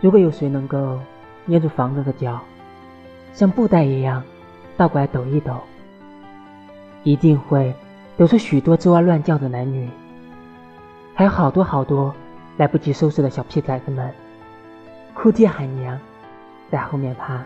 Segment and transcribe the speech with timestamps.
[0.00, 0.98] 如果有谁能够
[1.44, 2.40] 捏住房子的脚
[3.32, 4.22] 像布袋一样
[4.76, 5.60] 倒过来抖一抖
[7.02, 7.74] 一定会
[8.16, 9.88] 抖出许多吱哇乱叫的男女
[11.14, 12.14] 还有好多好多
[12.56, 14.12] 来不及收拾的小屁崽子们
[15.14, 15.98] 哭爹喊娘
[16.70, 17.44] 在后面爬。